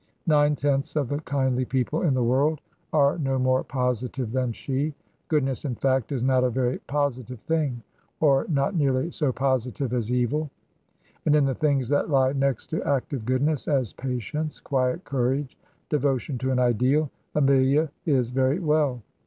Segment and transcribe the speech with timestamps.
[0.25, 2.59] Nine tenths of the kindly people in the world
[2.91, 4.95] are no more positive than she;
[5.27, 7.83] goodness, in fact, is not a very posi tive thing,
[8.19, 10.49] or not nearly so positive as evil;
[11.27, 15.55] and in the things that lie next to active goodness, as patience, quiet courage,
[15.89, 19.03] devotion to an ideal, Amelia is very well.